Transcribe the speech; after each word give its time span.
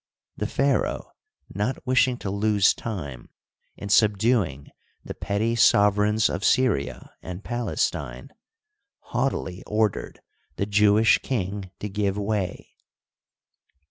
The 0.35 0.47
pharaoh, 0.47 1.11
not 1.53 1.85
wishing 1.85 2.17
to 2.21 2.31
lose 2.31 2.73
time 2.73 3.29
in 3.77 3.89
subduing 3.89 4.71
the 5.03 5.13
petty 5.13 5.55
sovereigns 5.55 6.27
of 6.27 6.43
Syria 6.43 7.11
and 7.21 7.43
Palestine, 7.43 8.29
haughtily 9.13 9.61
ordered 9.67 10.19
the 10.55 10.65
Jewish 10.65 11.19
king 11.19 11.69
to 11.79 11.87
give 11.87 12.17
way. 12.17 12.71